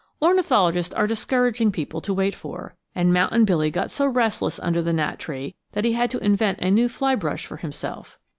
Ornithologists 0.19 0.95
are 0.95 1.05
discouraging 1.05 1.71
people 1.71 2.01
to 2.01 2.11
wait 2.11 2.33
for, 2.33 2.73
and 2.95 3.13
Mountain 3.13 3.45
Billy 3.45 3.69
got 3.69 3.91
so 3.91 4.07
restless 4.07 4.57
under 4.57 4.81
the 4.81 4.91
gnat 4.93 5.19
tree 5.19 5.53
that 5.73 5.85
he 5.85 5.93
had 5.93 6.09
to 6.09 6.17
invent 6.25 6.57
a 6.59 6.71
new 6.71 6.89
fly 6.89 7.13
brush 7.13 7.45
for 7.45 7.57
himself. 7.57 8.17